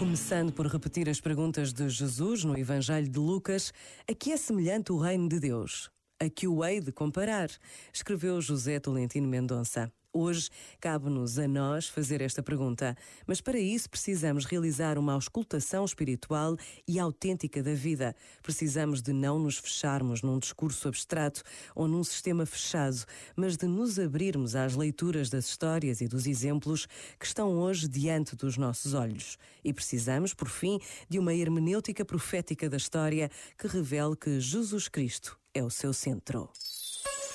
Começando 0.00 0.50
por 0.50 0.66
repetir 0.66 1.10
as 1.10 1.20
perguntas 1.20 1.74
de 1.74 1.86
Jesus 1.90 2.42
no 2.42 2.56
Evangelho 2.56 3.06
de 3.06 3.18
Lucas, 3.18 3.70
a 4.10 4.14
que 4.14 4.32
é 4.32 4.36
semelhante 4.38 4.90
o 4.90 4.96
reino 4.96 5.28
de 5.28 5.38
Deus? 5.38 5.90
A 6.18 6.26
que 6.30 6.48
o 6.48 6.64
hei 6.64 6.80
de 6.80 6.90
comparar? 6.90 7.50
Escreveu 7.92 8.40
José 8.40 8.80
Tolentino 8.80 9.28
Mendonça. 9.28 9.92
Hoje 10.12 10.50
cabe-nos 10.80 11.38
a 11.38 11.46
nós 11.46 11.86
fazer 11.86 12.20
esta 12.20 12.42
pergunta, 12.42 12.96
mas 13.28 13.40
para 13.40 13.60
isso 13.60 13.88
precisamos 13.88 14.44
realizar 14.44 14.98
uma 14.98 15.12
auscultação 15.12 15.84
espiritual 15.84 16.56
e 16.86 16.98
autêntica 16.98 17.62
da 17.62 17.74
vida. 17.74 18.16
Precisamos 18.42 19.00
de 19.02 19.12
não 19.12 19.38
nos 19.38 19.58
fecharmos 19.58 20.20
num 20.20 20.40
discurso 20.40 20.88
abstrato 20.88 21.44
ou 21.76 21.86
num 21.86 22.02
sistema 22.02 22.44
fechado, 22.44 23.04
mas 23.36 23.56
de 23.56 23.68
nos 23.68 24.00
abrirmos 24.00 24.56
às 24.56 24.74
leituras 24.74 25.30
das 25.30 25.44
histórias 25.44 26.00
e 26.00 26.08
dos 26.08 26.26
exemplos 26.26 26.86
que 27.16 27.26
estão 27.26 27.56
hoje 27.58 27.86
diante 27.86 28.34
dos 28.34 28.56
nossos 28.56 28.94
olhos. 28.94 29.38
E 29.62 29.72
precisamos, 29.72 30.34
por 30.34 30.48
fim, 30.48 30.80
de 31.08 31.20
uma 31.20 31.32
hermenêutica 31.32 32.04
profética 32.04 32.68
da 32.68 32.78
história 32.78 33.30
que 33.56 33.68
revele 33.68 34.16
que 34.16 34.40
Jesus 34.40 34.88
Cristo 34.88 35.38
é 35.54 35.62
o 35.62 35.70
seu 35.70 35.92
centro. 35.92 36.50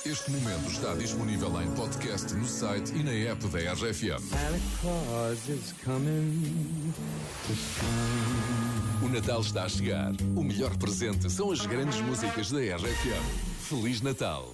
Este 0.05 0.29
momento 0.29 0.69
está 0.69 0.93
disponível 0.93 1.49
em 1.59 1.71
podcast 1.71 2.31
no 2.35 2.45
site 2.45 2.93
e 2.93 3.01
na 3.01 3.11
app 3.11 3.47
da 3.47 3.73
RFM. 3.73 4.21
O 9.03 9.09
Natal 9.09 9.41
está 9.41 9.63
a 9.63 9.69
chegar. 9.69 10.11
O 10.35 10.43
melhor 10.43 10.77
presente 10.77 11.27
são 11.31 11.51
as 11.51 11.65
grandes 11.65 11.99
músicas 12.01 12.51
da 12.51 12.59
RFM. 12.59 13.25
Feliz 13.67 13.99
Natal! 14.01 14.53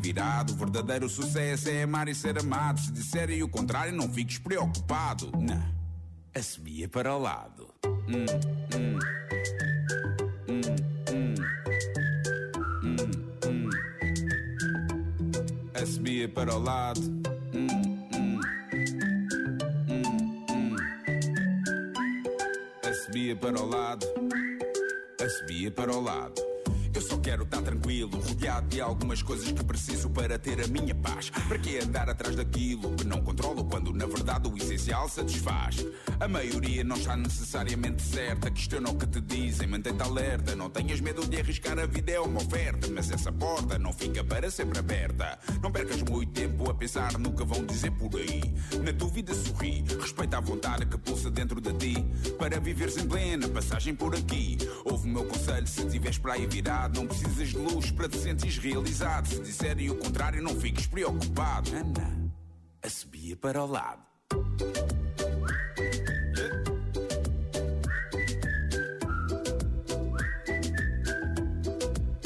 virado. 0.01 0.53
O 0.53 0.55
verdadeiro 0.55 1.07
sucesso 1.07 1.69
é 1.69 1.83
amar 1.83 2.07
e 2.07 2.15
ser 2.15 2.37
amado. 2.39 2.79
Se 2.79 2.91
disserem 2.91 3.43
o 3.43 3.47
contrário, 3.47 3.93
não 3.93 4.11
fiques 4.11 4.39
preocupado. 4.39 5.31
Não, 5.37 5.63
assobia 6.33 6.89
para 6.89 7.15
o 7.15 7.19
lado. 7.19 7.69
Hum, 7.85 8.25
hum. 8.75 8.99
Hum. 10.49 10.71
Assobia 15.73 16.27
para 16.29 16.55
o 16.55 16.59
lado. 16.59 17.01
Hum. 17.53 18.39
Assobia 22.83 23.35
para 23.35 23.61
o 23.61 23.65
lado. 23.65 24.07
Assobia 25.23 25.71
para 25.71 25.91
o 25.91 26.01
lado. 26.01 26.50
Eu 26.93 27.01
só 27.01 27.17
quero 27.17 27.43
estar 27.43 27.61
tranquilo, 27.61 28.19
rodeado 28.19 28.67
de 28.67 28.81
algumas 28.81 29.23
coisas 29.23 29.49
que 29.51 29.63
preciso 29.63 30.09
para 30.09 30.37
ter 30.37 30.61
a 30.61 30.67
minha 30.67 30.93
paz. 30.93 31.29
Para 31.29 31.57
que 31.57 31.79
andar 31.79 32.09
atrás 32.09 32.35
daquilo 32.35 32.93
que 32.95 33.05
não 33.05 33.21
controlo 33.21 33.63
quando 33.63 33.93
essencial 34.81 35.07
satisfaz? 35.07 35.85
A 36.19 36.27
maioria 36.27 36.83
não 36.83 36.95
está 36.95 37.15
necessariamente 37.15 38.01
certa. 38.01 38.49
Questiona 38.49 38.89
o 38.89 38.97
que 38.97 39.05
te 39.05 39.21
dizem, 39.21 39.67
mantém-te 39.67 40.01
alerta. 40.01 40.55
Não 40.55 40.69
tenhas 40.69 40.99
medo 40.99 41.25
de 41.27 41.39
arriscar 41.39 41.77
a 41.77 41.85
vida, 41.85 42.11
é 42.11 42.19
uma 42.19 42.41
oferta. 42.41 42.87
Mas 42.89 43.11
essa 43.11 43.31
porta 43.31 43.77
não 43.77 43.93
fica 43.93 44.23
para 44.23 44.49
sempre 44.49 44.79
aberta. 44.79 45.37
Não 45.61 45.71
percas 45.71 46.01
muito 46.01 46.31
tempo 46.31 46.69
a 46.69 46.73
pensar 46.73 47.17
no 47.17 47.31
que 47.33 47.43
vão 47.43 47.65
dizer 47.65 47.91
por 47.91 48.15
aí. 48.15 48.41
Na 48.83 48.91
dúvida, 48.91 49.33
sorri. 49.33 49.85
Respeita 49.99 50.37
a 50.37 50.41
vontade 50.41 50.85
que 50.85 50.97
pulsa 50.97 51.29
dentro 51.29 51.61
de 51.61 51.73
ti. 51.73 52.05
Para 52.39 52.59
viveres 52.59 52.97
em 52.97 53.07
plena 53.07 53.47
passagem 53.47 53.93
por 53.93 54.15
aqui. 54.15 54.57
Ouve 54.85 55.07
o 55.07 55.13
meu 55.13 55.25
conselho 55.25 55.67
se 55.67 55.85
tiveres 55.87 56.17
para 56.17 56.33
aí 56.33 56.47
virar 56.47 56.89
não 56.89 57.05
precisas 57.05 57.49
de 57.49 57.57
luz 57.57 57.91
para 57.91 58.09
te 58.09 58.17
sentires 58.17 58.57
realizado. 58.57 59.27
Se 59.27 59.39
disserem 59.41 59.89
o 59.89 59.97
contrário, 59.97 60.41
não 60.41 60.55
fiques 60.55 60.87
preocupado. 60.87 61.69
Ana, 61.75 62.31
a 62.81 62.89
subia 62.89 63.35
para 63.35 63.63
o 63.63 63.67
lado. 63.67 64.10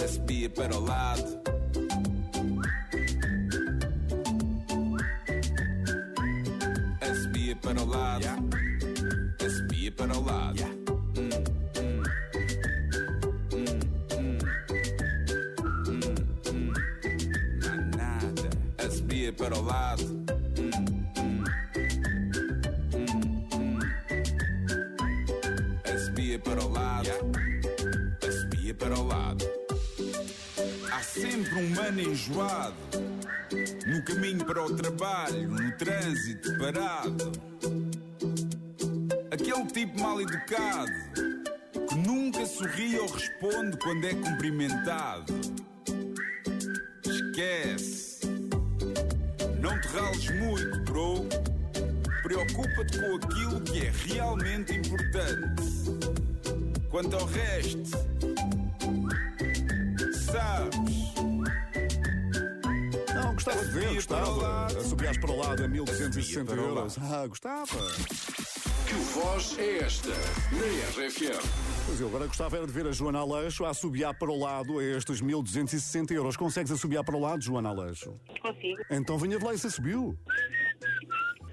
A 0.03 0.07
subia 0.07 0.49
para 0.49 0.75
o 0.75 0.79
lado. 0.81 1.41
A 7.01 7.15
subia 7.15 7.55
para 7.55 7.81
o 7.81 7.85
lado. 7.85 8.25
A 9.39 9.49
subia 9.49 9.91
para 9.91 10.17
o 10.17 10.21
lado. 10.21 10.85
para 19.37 19.57
o 19.57 19.61
lado. 19.61 20.03
Hum, 20.03 20.21
hum. 20.57 20.85
Hum, 20.89 20.94
para 26.45 26.63
o 26.63 26.71
lado. 26.71 27.09
Assobia 28.25 28.73
para 28.75 28.97
o 28.97 29.07
lado. 29.07 29.45
Há 30.91 31.01
sempre 31.01 31.55
um 31.55 31.69
mano 31.71 32.01
enjoado. 32.01 32.75
No 33.87 34.03
caminho 34.03 34.45
para 34.45 34.63
o 34.63 34.75
trabalho, 34.75 35.49
no 35.49 35.71
trânsito 35.73 36.57
parado. 36.57 37.31
Aquele 39.31 39.65
tipo 39.65 39.99
mal 39.99 40.21
educado 40.21 40.91
que 41.89 41.95
nunca 41.95 42.45
sorri 42.45 42.97
ou 42.99 43.07
responde 43.07 43.77
quando 43.77 44.05
é 44.05 44.13
cumprimentado. 44.13 45.33
Esquece. 47.03 48.19
Não 49.59 49.79
te 49.81 49.87
rales 49.89 50.29
muito, 50.39 50.79
bro. 50.83 51.25
Preocupa-te 52.23 52.99
com 52.99 53.15
aquilo 53.15 53.61
que 53.61 53.85
é 53.85 53.91
realmente 54.07 54.73
importante. 54.73 55.74
Quanto 56.95 57.13
ao 57.17 57.25
resto, 57.25 57.89
sabes. 60.13 61.13
Não, 63.13 63.33
gostava 63.33 63.65
de 63.65 63.71
ver, 63.71 63.95
gostava. 63.95 64.65
Assobiares 64.67 65.17
para 65.17 65.29
o 65.29 65.37
lado 65.37 65.65
a 65.65 65.67
1260 65.67 66.53
euros. 66.53 66.97
Ah, 67.01 67.27
gostava. 67.27 67.85
Que 68.87 68.93
voz 69.13 69.59
é 69.59 69.79
esta 69.79 70.07
na 70.07 71.05
RFM? 71.05 71.75
Pois 71.85 71.99
eu 71.99 72.07
agora 72.07 72.27
gostava 72.27 72.55
era 72.55 72.65
de 72.65 72.71
ver 72.71 72.87
a 72.87 72.91
Joana 72.93 73.19
Aleixo 73.19 73.65
a 73.65 73.71
assobiar 73.71 74.17
para 74.17 74.31
o 74.31 74.39
lado 74.39 74.79
a 74.79 74.83
estes 74.85 75.19
1260 75.19 76.13
euros. 76.13 76.37
Consegues 76.37 76.71
assobiar 76.71 77.03
para 77.03 77.17
o 77.17 77.19
lado, 77.19 77.43
Joana 77.43 77.69
Aleixo? 77.69 78.13
Consigo. 78.41 78.81
Então 78.89 79.17
venha 79.17 79.37
de 79.37 79.43
lá 79.43 79.53
e 79.53 79.57
se 79.57 79.67
assobiu. 79.67 80.17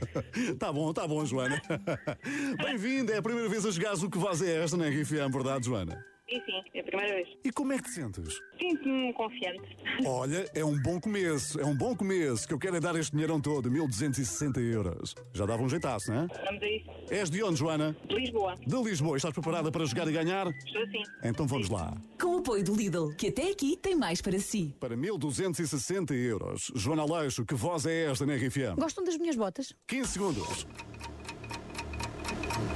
tá 0.58 0.72
bom, 0.72 0.92
tá 0.92 1.06
bom, 1.06 1.24
Joana. 1.24 1.60
Bem-vinda, 2.62 3.12
é 3.12 3.18
a 3.18 3.22
primeira 3.22 3.48
vez 3.48 3.64
a 3.64 3.70
jogares 3.70 4.02
o 4.02 4.10
que 4.10 4.18
voz 4.18 4.42
é 4.42 4.62
esta 4.62 4.76
na 4.76 4.88
RFM, 4.88 5.30
verdade, 5.32 5.66
Joana? 5.66 6.04
Sim, 6.32 6.40
sim, 6.46 6.62
é 6.74 6.80
a 6.80 6.84
primeira 6.84 7.14
vez. 7.14 7.28
E 7.44 7.52
como 7.52 7.74
é 7.74 7.76
que 7.76 7.84
te 7.84 7.90
sentes? 7.90 8.40
Sinto-me 8.58 9.12
confiante. 9.12 9.76
Olha, 10.06 10.50
é 10.54 10.64
um 10.64 10.80
bom 10.80 10.98
começo, 10.98 11.60
é 11.60 11.64
um 11.66 11.76
bom 11.76 11.94
começo, 11.94 12.48
que 12.48 12.54
eu 12.54 12.58
quero 12.58 12.76
é 12.76 12.80
dar 12.80 12.96
este 12.96 13.12
dinheirão 13.12 13.38
todo, 13.38 13.70
1260 13.70 14.58
euros. 14.60 15.14
Já 15.34 15.44
dava 15.44 15.62
um 15.62 15.68
jeitaço, 15.68 16.10
não 16.10 16.22
é? 16.22 16.26
Vamos 16.46 16.62
a 16.62 16.66
isso. 16.66 16.90
És 17.10 17.28
de 17.28 17.42
onde, 17.42 17.56
Joana? 17.58 17.94
De 18.08 18.14
Lisboa. 18.14 18.54
De 18.66 18.82
Lisboa. 18.82 19.16
Estás 19.18 19.34
preparada 19.34 19.70
para 19.70 19.84
jogar 19.84 20.08
e 20.08 20.12
ganhar? 20.12 20.46
Estou 20.48 20.86
sim. 20.86 21.02
Então 21.22 21.46
vamos 21.46 21.68
lá. 21.68 21.94
Com 22.18 22.36
o 22.36 22.38
apoio 22.38 22.64
do 22.64 22.74
Lidl, 22.74 23.14
que 23.14 23.28
até 23.28 23.50
aqui 23.50 23.76
tem 23.76 23.94
mais 23.94 24.22
para 24.22 24.38
si. 24.38 24.74
Para 24.80 24.96
1260 24.96 26.14
euros. 26.14 26.72
Joana 26.74 27.02
Aleixo, 27.02 27.44
que 27.44 27.54
voz 27.54 27.84
é 27.84 28.10
esta 28.10 28.24
na 28.24 28.36
RFM? 28.36 28.78
Gostam 28.78 29.04
das 29.04 29.18
minhas 29.18 29.36
botas? 29.36 29.74
15 29.86 30.08
segundos. 30.08 30.66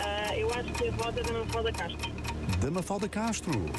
Ah, 0.05 0.37
eu 0.37 0.53
acho 0.53 0.71
que 0.75 0.89
a 0.89 0.91
voz 0.91 1.17
é 1.17 1.23
da 1.23 1.33
Mafalda 1.33 1.73
Castro 1.73 2.26
da 2.61 2.71
Mafalda 2.71 3.09
Castro. 3.09 3.53
Hum. 3.53 3.73